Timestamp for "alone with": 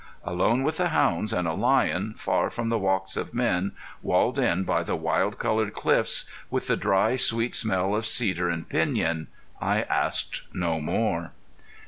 0.25-0.77